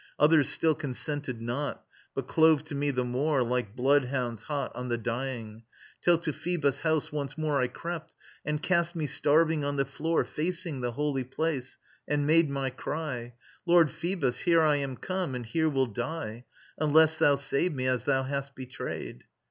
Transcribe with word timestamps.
Others 0.17 0.49
still 0.49 0.73
consented 0.73 1.39
not, 1.43 1.83
But 2.15 2.25
clove 2.27 2.63
to 2.63 2.73
me 2.73 2.89
the 2.89 3.03
more, 3.03 3.43
like 3.43 3.75
bloodhounds 3.75 4.41
hot 4.41 4.75
On 4.75 4.87
the 4.87 4.97
dying; 4.97 5.61
till 6.01 6.17
to 6.17 6.33
Phoebus' 6.33 6.79
house 6.81 7.11
once 7.11 7.37
more 7.37 7.61
I 7.61 7.67
crept, 7.67 8.15
and 8.43 8.63
cast 8.63 8.95
me 8.95 9.05
starving 9.05 9.63
on 9.63 9.75
the 9.75 9.85
floor 9.85 10.25
Facing 10.25 10.81
the 10.81 10.93
Holy 10.93 11.23
Place, 11.23 11.77
and 12.07 12.25
made 12.25 12.49
my 12.49 12.71
cry: 12.71 13.35
"Lord 13.67 13.91
Phoebus, 13.91 14.39
here 14.39 14.61
I 14.61 14.77
am 14.77 14.97
come, 14.97 15.35
and 15.35 15.45
here 15.45 15.69
will 15.69 15.85
die, 15.85 16.45
Unless 16.79 17.19
thou 17.19 17.35
save 17.35 17.75
me, 17.75 17.85
as 17.85 18.05
thou 18.05 18.23
hast 18.23 18.55
betrayed." 18.55 19.25